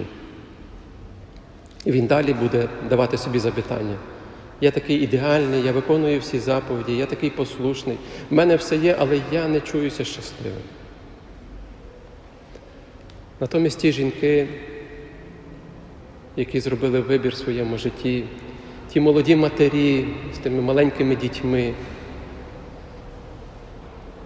І 1.86 1.92
він 1.92 2.08
далі 2.08 2.34
буде 2.34 2.68
давати 2.89 3.18
собі 3.18 3.39
запитання. 3.39 3.96
Я 4.62 4.72
такий 4.72 4.98
ідеальний, 4.98 5.62
я 5.62 5.72
виконую 5.72 6.20
всі 6.20 6.39
заповіді, 6.39 6.98
я 6.98 7.06
такий 7.06 7.30
послушний. 7.30 7.98
В 8.30 8.34
мене 8.34 8.56
все 8.56 8.75
є, 8.75 8.96
але 9.00 9.22
я 9.32 9.48
не 9.48 9.62
чуюся 9.62 10.06
щасливим. 10.06 10.62
Натомість 13.44 13.80
ті 13.80 13.92
жінки, 13.92 14.48
які 16.36 16.60
зробили 16.60 17.00
вибір 17.00 17.32
в 17.32 17.36
своєму 17.36 17.78
житті, 17.78 18.24
ті 18.90 19.00
молоді 19.00 19.36
матері 19.36 20.06
з 20.36 20.38
тими 20.38 20.62
маленькими 20.62 21.16
дітьми, 21.16 21.74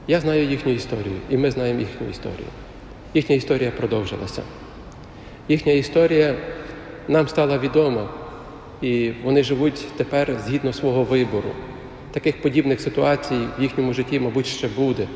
я 0.08 0.20
знаю 0.20 0.50
їхню 0.50 0.72
історію, 0.72 1.16
і 1.30 1.38
ми 1.38 1.52
знаємо 1.52 1.80
їхню 1.80 2.10
історію. 2.10 2.48
Їхня 3.14 3.36
історія 3.36 3.72
продовжилася. 3.72 4.42
Їхня 5.50 5.74
історія 5.74 6.36
нам 7.08 7.28
стала 7.28 7.58
відома, 7.58 8.10
і 8.82 9.12
вони 9.24 9.44
живуть 9.44 9.86
тепер 9.96 10.38
згідно 10.46 10.74
свого 10.74 11.04
вибору. 11.04 11.52
Таких 12.12 12.42
подібних 12.42 12.82
ситуацій 12.82 13.40
в 13.60 13.62
їхньому 13.62 13.94
житті, 13.94 14.20
мабуть, 14.20 14.48
ще 14.48 14.68
буде. 14.68 15.08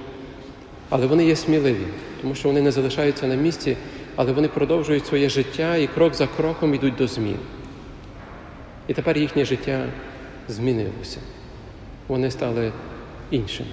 Але 0.91 1.07
вони 1.07 1.25
є 1.25 1.36
сміливі, 1.36 1.88
тому 2.21 2.36
що 2.36 2.50
вони 2.50 2.62
не 2.62 2.71
залишаються 2.71 3.27
на 3.27 3.36
місці, 3.36 3.77
але 4.15 4.31
вони 4.31 4.48
продовжують 4.48 5.05
своє 5.05 5.29
життя 5.29 5.75
і 5.75 5.88
крок 5.88 6.13
за 6.13 6.27
кроком 6.27 6.74
йдуть 6.74 6.95
до 6.95 7.07
змін. 7.07 7.38
І 8.88 8.93
тепер 8.93 9.17
їхнє 9.17 9.45
життя 9.45 9.86
змінилося. 10.48 11.19
Вони 12.07 12.31
стали 12.31 12.71
іншими. 13.31 13.69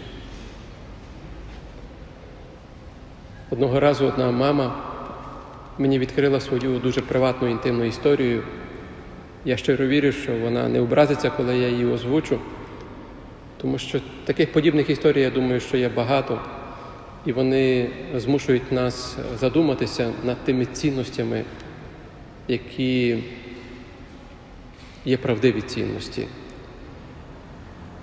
Одного 3.50 3.80
разу 3.80 4.06
одна 4.06 4.30
мама 4.30 4.74
мені 5.78 5.98
відкрила 5.98 6.40
свою 6.40 6.78
дуже 6.78 7.00
приватну 7.00 7.48
інтимну 7.48 7.84
історію. 7.84 8.42
Я 9.44 9.56
щиро 9.56 9.86
вірю, 9.86 10.12
що 10.12 10.32
вона 10.36 10.68
не 10.68 10.80
образиться, 10.80 11.30
коли 11.30 11.58
я 11.58 11.68
її 11.68 11.86
озвучу, 11.86 12.38
тому 13.56 13.78
що 13.78 14.00
таких 14.24 14.52
подібних 14.52 14.90
історій, 14.90 15.20
я 15.20 15.30
думаю, 15.30 15.60
що 15.60 15.76
є 15.76 15.88
багато, 15.88 16.40
і 17.28 17.32
вони 17.32 17.90
змушують 18.16 18.72
нас 18.72 19.16
задуматися 19.40 20.12
над 20.24 20.36
тими 20.44 20.64
цінностями, 20.64 21.44
які 22.48 23.24
є 25.04 25.16
правдиві 25.16 25.60
цінності. 25.60 26.26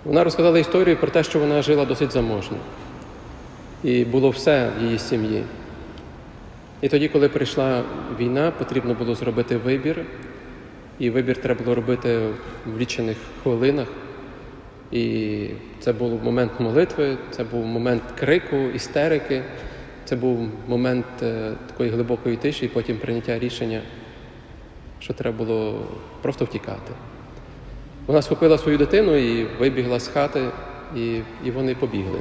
Вона 0.03 0.24
розказала 0.24 0.60
історію 0.60 0.98
про 0.98 1.08
те, 1.08 1.24
що 1.24 1.39
вона 1.39 1.62
жила 1.62 1.86
досить 1.86 2.12
заможно. 2.12 2.58
І 3.84 4.05
було 4.05 4.29
все 4.29 4.72
в 4.79 4.84
її 4.84 5.00
сім'ї. 5.00 5.44
І 6.82 6.89
тоді, 6.89 7.08
коли 7.08 7.29
прийшла 7.29 7.84
війна, 8.20 8.51
потрібно 8.51 8.94
було 8.94 9.15
зробити 9.15 9.58
вибір. 9.58 10.05
І 11.00 11.10
вибір 11.10 11.41
треба 11.41 11.63
було 11.63 11.75
робити 11.75 12.20
в 12.65 12.77
лічених 12.77 13.17
хвилинах. 13.44 13.88
І 14.95 15.49
це 15.79 15.93
був 15.93 16.23
момент 16.23 16.51
молитви, 16.59 17.17
це 17.31 17.43
був 17.43 17.65
момент 17.65 18.03
крику, 18.19 18.55
істерики, 18.55 19.43
це 20.05 20.15
був 20.15 20.47
момент 20.67 21.05
е, 21.21 21.51
такої 21.67 21.89
глибокої 21.89 22.35
тиші, 22.35 22.65
і 22.65 22.67
потім 22.67 22.97
прийняття 22.97 23.39
рішення, 23.39 23.81
що 24.99 25.13
треба 25.13 25.37
було 25.37 25.87
просто 26.21 26.45
втікати. 26.45 26.93
Вона 28.07 28.21
схопила 28.21 28.57
свою 28.57 28.77
дитину 28.77 29.15
і 29.15 29.47
вибігла 29.59 29.99
з 29.99 30.07
хати, 30.07 30.49
і, 30.95 31.19
і 31.45 31.51
вони 31.51 31.75
побігли. 31.75 32.19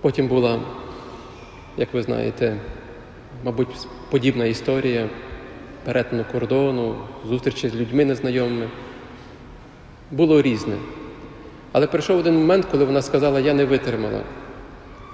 Потім 0.00 0.28
була, 0.28 0.60
як 1.76 1.94
ви 1.94 2.02
знаєте, 2.02 2.56
мабуть, 3.44 3.88
подібна 4.10 4.44
історія 4.44 5.08
перетину 5.84 6.24
кордону, 6.32 6.94
зустрічі 7.28 7.68
з 7.68 7.74
людьми 7.74 8.04
незнайомими. 8.04 8.68
Було 10.12 10.42
різне. 10.42 10.76
Але 11.72 11.86
прийшов 11.86 12.18
один 12.18 12.34
момент, 12.34 12.64
коли 12.70 12.84
вона 12.84 13.02
сказала, 13.02 13.40
я 13.40 13.54
не 13.54 13.64
витримала. 13.64 14.20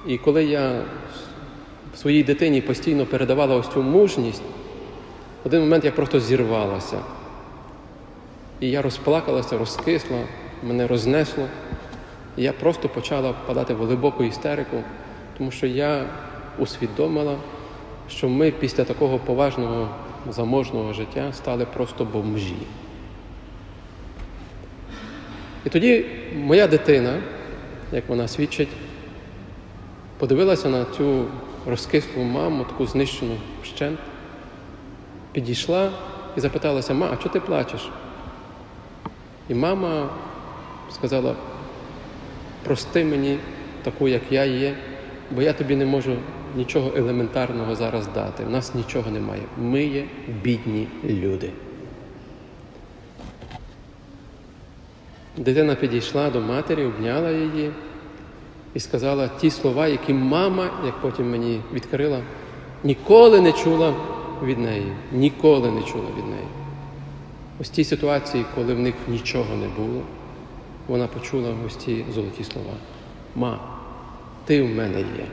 І 0.06 0.18
коли 0.18 0.44
я 0.44 0.82
своїй 1.96 2.24
дитині 2.24 2.60
постійно 2.60 3.06
передавала 3.06 3.56
ось 3.56 3.68
цю 3.68 3.82
мужність, 3.82 4.42
в 5.44 5.46
один 5.46 5.60
момент 5.60 5.84
я 5.84 5.92
просто 5.92 6.20
зірвалася. 6.20 6.98
І 8.60 8.70
я 8.70 8.82
розплакалася, 8.82 9.58
розкисла, 9.58 10.18
мене 10.62 10.86
рознесло. 10.86 11.44
І 12.36 12.42
я 12.42 12.52
просто 12.52 12.88
почала 12.88 13.30
впадати 13.30 13.74
в 13.74 13.84
глибоку 13.86 14.24
істерику, 14.24 14.76
тому 15.38 15.50
що 15.50 15.66
я 15.66 16.04
усвідомила, 16.58 17.36
що 18.08 18.28
ми 18.28 18.50
після 18.50 18.84
такого 18.84 19.18
поважного 19.18 19.88
заможного 20.30 20.92
життя 20.92 21.32
стали 21.32 21.66
просто 21.74 22.04
бомжі. 22.04 22.56
І 25.68 25.70
тоді 25.70 26.04
моя 26.34 26.66
дитина, 26.66 27.18
як 27.92 28.08
вона 28.08 28.28
свідчить, 28.28 28.68
подивилася 30.18 30.68
на 30.68 30.84
цю 30.84 31.24
розкислу 31.66 32.22
маму, 32.22 32.64
таку 32.64 32.86
знищену 32.86 33.36
вщент, 33.62 33.98
підійшла 35.32 35.90
і 36.36 36.40
запиталася, 36.40 36.94
ма, 36.94 37.08
а 37.12 37.16
чого 37.16 37.28
ти 37.28 37.40
плачеш? 37.40 37.90
І 39.48 39.54
мама 39.54 40.08
сказала, 40.90 41.34
прости 42.64 43.04
мені 43.04 43.38
таку, 43.82 44.08
як 44.08 44.22
я 44.30 44.44
є, 44.44 44.74
бо 45.30 45.42
я 45.42 45.52
тобі 45.52 45.76
не 45.76 45.86
можу 45.86 46.16
нічого 46.56 46.92
елементарного 46.96 47.74
зараз 47.74 48.06
дати. 48.06 48.44
У 48.44 48.50
нас 48.50 48.74
нічого 48.74 49.10
немає. 49.10 49.42
Ми 49.58 49.84
є 49.84 50.04
бідні 50.42 50.88
люди. 51.04 51.50
Дитина 55.38 55.74
підійшла 55.74 56.30
до 56.30 56.40
матері, 56.40 56.84
обняла 56.84 57.30
її 57.30 57.70
і 58.74 58.80
сказала 58.80 59.28
ті 59.28 59.50
слова, 59.50 59.88
які 59.88 60.14
мама, 60.14 60.70
як 60.84 61.00
потім 61.00 61.30
мені 61.30 61.60
відкрила, 61.72 62.20
ніколи 62.84 63.40
не 63.40 63.52
чула 63.52 63.94
від 64.42 64.58
неї. 64.58 64.92
Ніколи 65.12 65.70
не 65.70 65.82
чула 65.82 66.04
від 66.18 66.24
неї. 66.24 66.46
ось 67.60 67.70
тій 67.70 67.84
ситуації, 67.84 68.44
коли 68.54 68.74
в 68.74 68.78
них 68.78 68.94
нічого 69.08 69.56
не 69.56 69.68
було, 69.68 70.02
вона 70.88 71.06
почула 71.06 71.54
ось 71.66 71.76
ті 71.76 72.04
золоті 72.14 72.44
слова. 72.44 72.72
Ма, 73.34 73.58
ти 74.44 74.62
в 74.62 74.68
мене 74.68 75.00
є, 75.00 75.26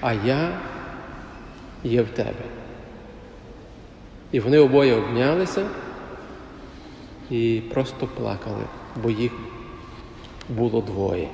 а 0.00 0.12
я 0.12 0.58
є 1.84 2.02
в 2.02 2.08
тебе. 2.08 2.44
І 4.32 4.40
вони 4.40 4.58
обоє 4.58 4.94
обнялися 4.94 5.66
і 7.30 7.62
просто 7.70 8.06
плакали, 8.06 8.64
бо 9.02 9.10
їх 9.10 9.32
було 10.48 10.80
двоє. 10.80 11.28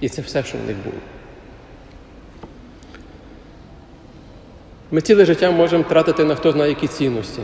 І 0.00 0.08
це 0.08 0.22
все, 0.22 0.44
що 0.44 0.58
в 0.58 0.66
них 0.66 0.76
було. 0.84 0.96
Ми 4.90 5.00
ціле 5.00 5.24
життя 5.24 5.50
можемо 5.50 5.84
тратити 5.84 6.24
на 6.24 6.34
хто 6.34 6.52
знає 6.52 6.68
які 6.68 6.86
цінності, 6.86 7.42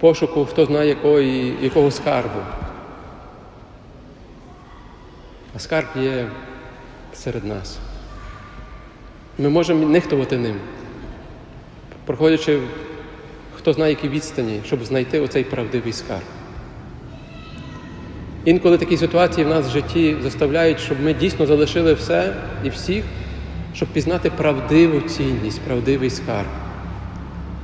пошуку, 0.00 0.46
хто 0.46 0.66
знає 0.66 0.88
якої, 0.88 1.56
якого 1.62 1.90
скарбу. 1.90 2.40
А 5.56 5.58
скарб 5.58 5.86
є 5.96 6.28
серед 7.14 7.44
нас. 7.44 7.78
Ми 9.38 9.48
можемо 9.48 9.88
нехтувати 9.88 10.38
ним, 10.38 10.56
проходячи 12.06 12.60
хто 13.62 13.72
знає 13.72 13.90
які 13.90 14.08
відстані, 14.08 14.60
щоб 14.66 14.84
знайти 14.84 15.20
оцей 15.20 15.44
правдивий 15.44 15.92
скарб. 15.92 16.22
Інколи 18.44 18.78
такі 18.78 18.96
ситуації 18.96 19.46
в 19.46 19.48
нас 19.48 19.66
в 19.66 19.70
житті 19.70 20.16
заставляють, 20.22 20.80
щоб 20.80 21.00
ми 21.02 21.14
дійсно 21.14 21.46
залишили 21.46 21.94
все 21.94 22.34
і 22.64 22.68
всіх, 22.68 23.04
щоб 23.74 23.88
пізнати 23.88 24.30
правдиву 24.30 25.00
цінність, 25.00 25.60
правдивий 25.60 26.10
скарб, 26.10 26.46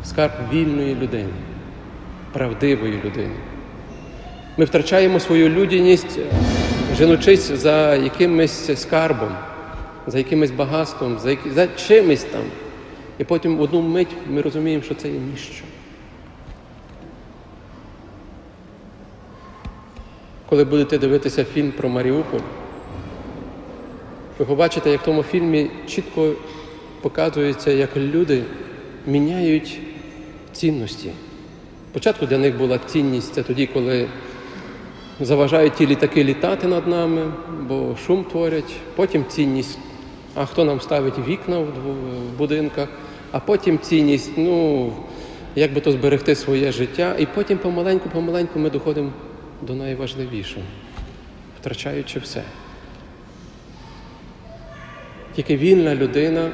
скарб 0.05 0.33
вільної 0.52 0.95
людини, 0.95 1.33
правдивої 2.33 2.93
людини. 3.05 3.35
Ми 4.57 4.64
втрачаємо 4.64 5.21
свою 5.21 5.49
людяність, 5.49 6.19
женучись 6.99 7.50
за 7.52 7.95
якимось 7.95 8.81
скарбом, 8.81 9.33
за 10.07 10.19
якимось 10.19 10.50
багатством, 10.50 11.19
за, 11.19 11.31
які... 11.31 11.50
за 11.50 11.67
чимось 11.67 12.25
там. 12.25 12.43
І 13.19 13.25
потім 13.25 13.57
в 13.57 13.61
одну 13.61 13.81
мить 13.81 14.17
ми 14.31 14.43
розуміємо, 14.43 14.83
що 14.83 14.95
це 14.95 15.09
є 15.09 15.19
ніщо. 15.33 15.64
Коли 20.49 20.64
будете 20.64 20.99
дивитися 20.99 21.45
фільм 21.45 21.73
про 21.73 21.88
Маріуполь, 21.88 22.40
ви 24.38 24.45
побачите, 24.45 24.90
як 24.90 25.00
в 25.00 25.05
тому 25.05 25.23
фільмі 25.23 25.71
чітко 25.87 26.33
показується, 27.00 27.71
як 27.71 27.97
люди 27.97 28.43
міняють 29.07 29.81
цінності. 30.52 31.11
Спочатку 31.90 32.26
для 32.26 32.38
них 32.38 32.59
була 32.59 32.78
цінність 32.78 33.35
це 33.35 33.43
тоді, 33.43 33.67
коли 33.67 34.09
заважають 35.21 35.75
ті 35.75 35.87
літаки 35.87 36.25
літати 36.25 36.67
над 36.67 36.88
нами, 36.88 37.33
бо 37.69 37.97
шум 38.07 38.25
творять, 38.25 38.76
потім 38.97 39.25
цінність, 39.28 39.78
а 40.35 40.47
хто 40.47 40.64
нам 40.64 40.81
ставить 40.81 41.19
вікна 41.28 41.59
в 41.59 42.38
будинках, 42.38 42.88
а 43.33 43.40
потім 43.40 43.78
цінність, 43.78 44.31
ну, 44.37 44.93
як 45.55 45.73
би 45.73 45.81
то 45.81 45.93
зберегти 45.93 46.35
своє 46.35 46.73
життя, 46.73 47.14
і 47.19 47.26
потім 47.26 47.59
помаленьку-помаленьку 47.59 48.59
ми 48.59 48.71
доходимо 48.71 49.12
до 49.62 49.75
найважливішого, 49.75 50.67
втрачаючи 51.61 52.19
все. 52.19 52.43
Тільки 55.35 55.57
вільна 55.57 55.95
людина, 55.95 56.50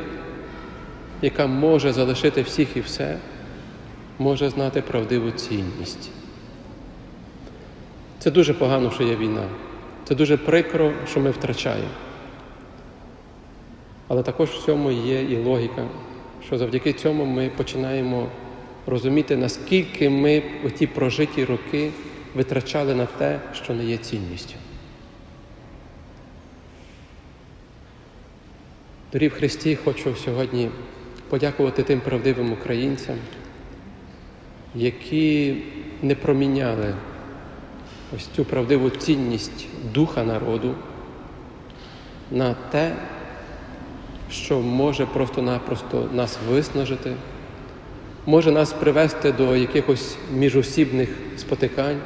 яка 1.22 1.46
може 1.46 1.92
залишити 1.92 2.42
всіх 2.42 2.76
і 2.76 2.80
все, 2.80 3.18
може 4.18 4.50
знати 4.50 4.82
правдиву 4.82 5.30
цінність. 5.30 6.10
Це 8.18 8.30
дуже 8.30 8.54
погано, 8.54 8.90
що 8.90 9.02
є 9.02 9.16
війна. 9.16 9.48
Це 10.04 10.14
дуже 10.14 10.36
прикро, 10.36 10.92
що 11.10 11.20
ми 11.20 11.30
втрачаємо. 11.30 11.88
Але 14.08 14.22
також 14.22 14.48
в 14.48 14.64
цьому 14.64 14.90
є 14.90 15.22
і 15.22 15.36
логіка, 15.36 15.86
що 16.46 16.58
завдяки 16.58 16.92
цьому 16.92 17.24
ми 17.24 17.50
починаємо 17.56 18.26
розуміти, 18.86 19.36
наскільки 19.36 20.10
ми 20.10 20.42
у 20.64 20.70
ті 20.70 20.86
прожиті 20.86 21.44
роки 21.44 21.90
витрачали 22.34 22.94
на 22.94 23.06
те, 23.06 23.40
що 23.54 23.74
не 23.74 23.84
є 23.84 23.96
цінністю. 23.96 24.54
Дорі 29.12 29.28
в 29.28 29.32
Христі 29.32 29.76
хочу 29.76 30.14
сьогодні 30.14 30.70
подякувати 31.28 31.82
тим 31.82 32.00
правдивим 32.00 32.52
українцям, 32.52 33.16
які 34.74 35.56
не 36.02 36.14
проміняли 36.14 36.94
ось 38.16 38.26
цю 38.26 38.44
правдиву 38.44 38.90
цінність 38.90 39.66
духа 39.94 40.24
народу 40.24 40.74
на 42.30 42.54
те, 42.54 42.96
що 44.30 44.60
може 44.60 45.06
просто-напросто 45.06 46.08
нас 46.12 46.38
виснажити, 46.48 47.14
може 48.26 48.52
нас 48.52 48.72
привести 48.72 49.32
до 49.32 49.56
якихось 49.56 50.16
міжосібних 50.32 51.08
спотикань, 51.36 52.00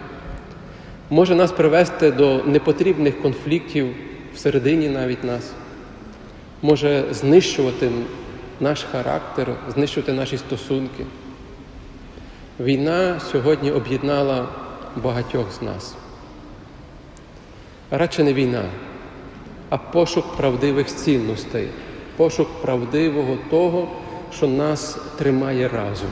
може 1.10 1.34
нас 1.34 1.52
привести 1.52 2.10
до 2.10 2.44
непотрібних 2.44 3.22
конфліктів 3.22 3.94
всередині 4.34 4.88
навіть 4.88 5.24
нас, 5.24 5.52
може 6.62 7.04
знищувати 7.10 7.90
наш 8.60 8.84
характер, 8.92 9.56
знищувати 9.74 10.12
наші 10.12 10.38
стосунки. 10.38 11.06
Війна 12.60 13.20
сьогодні 13.32 13.70
об'єднала 13.70 14.48
багатьох 14.96 15.52
з 15.52 15.62
нас. 15.62 15.94
Радше 17.90 18.24
не 18.24 18.32
війна, 18.34 18.64
а 19.68 19.78
пошук 19.78 20.36
правдивих 20.36 20.86
цінностей, 20.86 21.68
пошук 22.16 22.48
правдивого 22.62 23.38
того, 23.50 23.88
що 24.32 24.48
нас 24.48 24.98
тримає 25.18 25.68
разом. 25.68 26.10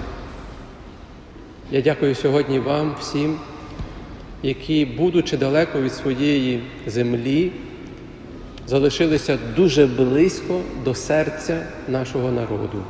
Я 1.70 1.80
дякую 1.82 2.14
сьогодні 2.14 2.58
вам 2.58 2.94
всім, 3.00 3.38
які, 4.42 4.84
будучи 4.84 5.36
далеко 5.36 5.80
від 5.80 5.92
своєї 5.92 6.60
землі, 6.86 7.52
залишилися 8.66 9.38
дуже 9.56 9.86
близько 9.86 10.60
до 10.84 10.94
серця 10.94 11.66
нашого 11.88 12.32
народу. 12.32 12.82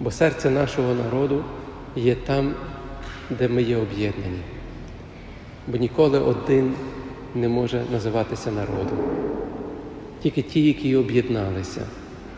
Бо 0.00 0.10
серце 0.10 0.50
нашого 0.50 0.94
народу 0.94 1.44
є 1.96 2.14
там, 2.14 2.54
де 3.30 3.48
ми 3.48 3.62
є 3.62 3.76
об'єднані. 3.76 4.40
Бо 5.68 5.76
ніколи 5.76 6.18
один 6.18 6.72
не 7.34 7.48
може 7.48 7.84
називатися 7.92 8.50
народом. 8.50 8.98
Тільки 10.22 10.42
ті, 10.42 10.66
які 10.66 10.96
об'єдналися, 10.96 11.80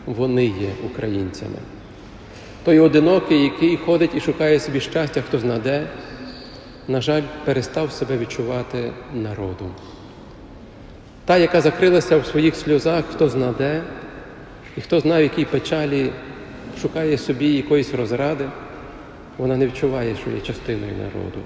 вони 0.05 0.45
є 0.45 0.69
українцями. 0.85 1.57
Той 2.63 2.79
одинокий, 2.79 3.43
який 3.43 3.77
ходить 3.77 4.15
і 4.15 4.19
шукає 4.19 4.59
собі 4.59 4.79
щастя, 4.79 5.21
хто 5.27 5.39
знаде, 5.39 5.87
на 6.87 7.01
жаль, 7.01 7.21
перестав 7.45 7.91
себе 7.91 8.17
відчувати 8.17 8.91
народом. 9.13 9.71
Та, 11.25 11.37
яка 11.37 11.61
закрилася 11.61 12.17
в 12.17 12.25
своїх 12.25 12.55
сльозах, 12.55 13.05
хто 13.11 13.29
знаде, 13.29 13.83
і 14.77 14.81
хто 14.81 14.99
знає, 14.99 15.27
в 15.27 15.31
якій 15.31 15.45
печалі 15.45 16.11
шукає 16.81 17.17
собі 17.17 17.47
якоїсь 17.47 17.93
розради, 17.93 18.45
вона 19.37 19.57
не 19.57 19.67
відчуває, 19.67 20.15
що 20.15 20.29
є 20.29 20.41
частиною 20.41 20.91
народу. 20.97 21.39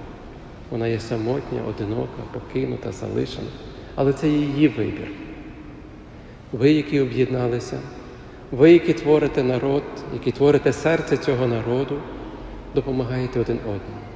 Вона 0.69 0.87
є 0.87 0.99
самотня, 0.99 1.61
одинока, 1.69 2.21
покинута, 2.33 2.91
залишена. 2.91 3.47
Але 3.95 4.13
це 4.13 4.27
її 4.27 4.67
вибір. 4.67 5.07
Ви, 6.51 6.71
які 6.71 6.99
об'єдналися, 6.99 7.79
ви, 8.51 8.71
які 8.71 8.93
творите 8.93 9.43
народ, 9.43 9.83
які 10.13 10.31
творите 10.31 10.73
серце 10.73 11.17
цього 11.17 11.47
народу, 11.47 11.99
допомагаєте 12.75 13.39
один 13.39 13.57
одному. 13.57 14.10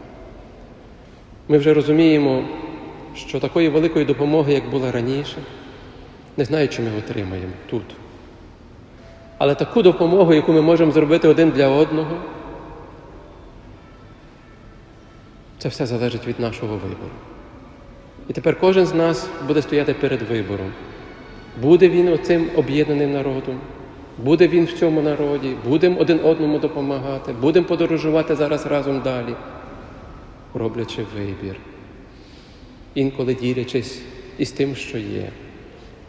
Ми 1.48 1.58
вже 1.58 1.74
розуміємо, 1.74 2.44
що 3.16 3.40
такої 3.40 3.70
великої 3.70 4.06
допомоги, 4.06 4.54
як 4.54 4.70
була 4.70 4.92
раніше, 4.92 5.38
не 6.38 6.46
знаю, 6.46 6.68
чи 6.68 6.82
ми 6.82 6.90
отримаємо 6.98 7.54
тут. 7.70 7.84
Але 9.38 9.56
таку 9.56 9.82
допомогу, 9.82 10.34
яку 10.34 10.54
ми 10.54 10.62
можемо 10.62 10.92
зробити 10.92 11.28
один 11.28 11.50
для 11.50 11.68
одного, 11.68 12.18
це 15.58 15.70
все 15.70 15.86
залежить 15.86 16.28
від 16.28 16.40
нашого 16.40 16.74
вибору. 16.74 17.12
І 18.28 18.34
тепер 18.34 18.60
кожен 18.60 18.86
з 18.86 18.94
нас 18.94 19.30
буде 19.48 19.62
стояти 19.62 19.94
перед 19.94 20.22
вибором. 20.22 20.72
Буде 21.62 21.90
він 21.90 22.14
оцим 22.14 22.50
об'єднаним 22.56 23.14
народом, 23.14 23.60
буде 24.18 24.48
він 24.48 24.66
в 24.66 24.74
цьому 24.74 25.02
народі, 25.02 25.56
будемо 25.66 26.00
один 26.00 26.20
одному 26.24 26.60
допомагати, 26.60 27.34
будемо 27.42 27.66
подорожувати 27.66 28.36
зараз 28.36 28.66
разом 28.66 29.02
далі, 29.02 29.36
роблячи 30.56 31.06
вибір, 31.18 31.56
інколи 32.96 33.34
ділячись 33.34 34.02
із 34.38 34.52
тим, 34.52 34.76
що 34.76 34.98
є, 34.98 35.30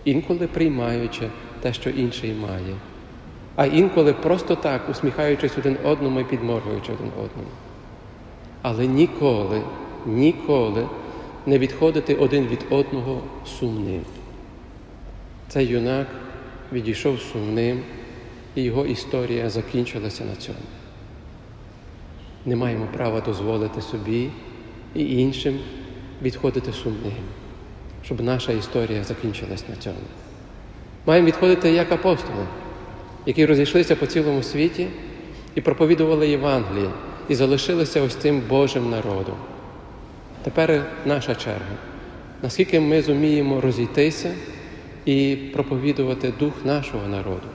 інколи 0.05 0.47
приймаючи 0.47 1.31
те, 1.61 1.73
що 1.73 1.91
інший 1.91 2.33
має, 2.33 2.77
а 3.57 3.67
інколи 3.67 4.13
просто 4.13 4.57
так, 4.57 4.89
усміхаючись 4.91 5.59
один 5.59 5.77
одному 5.85 6.21
і 6.21 6.25
підморгуючи 6.25 6.93
один 6.93 7.09
одному. 7.09 7.49
але 8.63 8.87
ніколи, 8.87 9.63
ніколи 10.07 10.89
не 11.47 11.59
відходити 11.59 12.15
один 12.15 12.47
від 12.47 12.67
одного 12.71 13.21
сумним. 13.59 14.03
Цей 15.49 15.67
юнак 15.67 16.07
відійшов 16.73 17.21
сумним, 17.21 17.81
і 18.55 18.63
його 18.63 18.87
історія 18.87 19.51
закінчилася 19.51 20.25
на 20.25 20.37
цьому. 20.37 20.76
Не 22.47 22.57
маємо 22.57 22.89
права 22.93 23.21
дозволити 23.21 23.81
собі 23.83 24.31
і 24.95 25.19
іншим 25.19 25.59
відходити 26.23 26.73
сумним, 26.73 27.13
щоб 28.05 28.21
наша 28.21 28.53
історія 28.53 29.05
закінчилась 29.05 29.69
на 29.69 29.77
цьому. 29.77 29.97
Маємо 31.07 31.27
відходити 31.27 31.71
як 31.71 31.93
апостоли, 31.93 32.47
які 33.27 33.47
розійшлися 33.47 33.97
по 33.97 34.07
цілому 34.07 34.43
світі 34.43 34.87
і 35.55 35.61
проповідували 35.61 36.29
Євангеліє, 36.29 36.91
і 37.29 37.35
залишилися 37.35 38.03
ось 38.03 38.15
цим 38.17 38.43
Божим 38.49 38.91
народом. 38.91 39.37
Тепер 40.43 40.87
наша 41.07 41.35
черга. 41.35 41.77
Наскільки 42.43 42.81
ми 42.81 43.03
зуміємо 43.03 43.61
розійтися 43.61 44.35
і 45.05 45.37
проповідувати 45.53 46.33
дух 46.39 46.53
нашого 46.65 47.09
народу, 47.09 47.49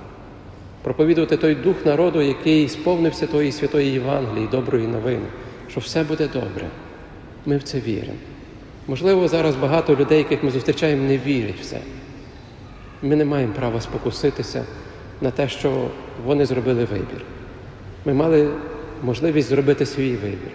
проповідувати 0.82 1.38
той 1.38 1.56
дух 1.56 1.86
народу, 1.86 2.22
який 2.22 2.70
сповнився 2.70 3.28
тої 3.28 3.52
святої 3.52 3.91
Євангелії, 3.91 4.48
доброї 4.52 4.88
новини, 4.88 5.26
що 5.70 5.80
все 5.80 6.04
буде 6.04 6.28
добре. 6.28 6.67
Ми 7.46 7.58
в 7.58 7.63
це 7.63 7.80
віримо. 7.80 8.17
Можливо, 8.88 9.28
зараз 9.28 9.56
багато 9.56 9.96
людей, 9.96 10.17
яких 10.17 10.44
ми 10.44 10.52
зустрічаємо, 10.52 11.04
не 11.04 11.17
вірять 11.17 11.60
в 11.62 11.65
це. 11.65 11.78
Ми 13.02 13.15
не 13.15 13.26
маємо 13.26 13.54
права 13.54 13.82
спокуситися 13.82 14.65
на 15.22 15.32
те, 15.32 15.50
що 15.50 15.88
вони 16.26 16.46
зробили 16.46 16.86
вибір. 16.86 17.26
Ми 18.06 18.13
мали 18.13 18.50
можливість 19.04 19.50
зробити 19.50 19.86
свій 19.86 20.15
вибір. 20.15 20.52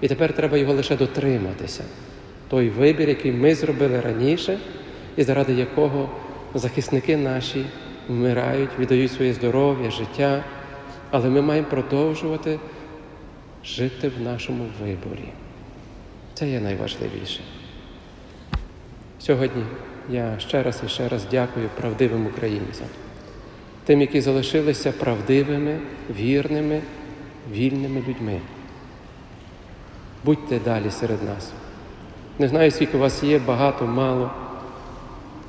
І 0.00 0.08
тепер 0.08 0.32
треба 0.32 0.56
його 0.58 0.72
лише 0.72 0.96
дотриматися. 0.96 1.84
Той 2.48 2.68
вибір, 2.68 3.08
який 3.08 3.32
ми 3.32 3.54
зробили 3.54 4.00
раніше, 4.00 4.58
і 5.16 5.22
заради 5.22 5.52
якого 5.52 6.10
захисники 6.54 7.16
наші 7.16 7.66
вмирають, 8.08 8.70
віддають 8.78 9.12
своє 9.12 9.32
здоров'я, 9.32 9.90
життя, 9.90 10.44
але 11.10 11.30
ми 11.30 11.42
маємо 11.42 11.68
продовжувати 11.68 12.58
жити 13.64 14.08
в 14.08 14.22
нашому 14.22 14.64
виборі. 14.82 15.28
Це 16.34 16.48
є 16.48 16.60
найважливіше. 16.60 17.40
Сьогодні 19.18 19.64
я 20.10 20.38
ще 20.38 20.62
раз 20.62 20.82
і 20.86 20.88
ще 20.88 21.08
раз 21.08 21.26
дякую 21.30 21.68
правдивим 21.80 22.26
українцям, 22.26 22.86
тим, 23.84 24.00
які 24.00 24.20
залишилися 24.20 24.92
правдивими, 24.92 25.78
вірними, 26.10 26.80
вільними 27.52 28.02
людьми. 28.08 28.40
Будьте 30.24 30.58
далі 30.64 30.90
серед 30.90 31.22
нас. 31.22 31.52
Не 32.38 32.48
знаю, 32.48 32.70
скільки 32.70 32.96
у 32.96 33.00
вас 33.00 33.22
є, 33.22 33.38
багато, 33.38 33.86
мало, 33.86 34.30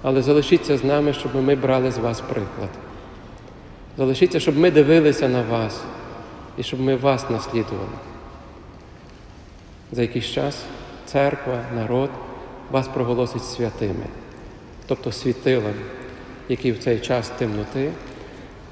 але 0.07 0.21
залишіться 0.21 0.77
з 0.77 0.83
нами, 0.83 1.13
щоб 1.13 1.35
ми 1.35 1.55
брали 1.55 1.91
з 1.91 1.97
вас 1.97 2.21
приклад. 2.21 2.69
Залишіться, 3.97 4.39
щоб 4.39 4.57
ми 4.57 4.71
дивилися 4.71 5.29
на 5.29 5.41
вас 5.41 5.81
і 6.57 6.63
щоб 6.63 6.79
ми 6.79 6.95
вас 6.95 7.29
наслідували. 7.29 7.97
За 9.91 10.01
якийсь 10.01 10.25
час 10.25 10.63
церква, 11.05 11.63
народ 11.75 12.09
вас 12.71 12.87
проголосить 12.87 13.45
святими, 13.45 14.05
тобто 14.87 15.11
світилами, 15.11 15.81
які 16.49 16.71
в 16.71 16.79
цей 16.79 16.99
час 16.99 17.29
темноти 17.29 17.91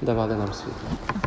давали 0.02 0.36
нам 0.36 0.52
світло. 0.52 1.23